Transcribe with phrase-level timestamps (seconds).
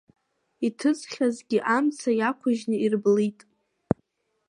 [0.67, 3.39] Иҭыҵхьазгьы амца иақәыжьны ирблит.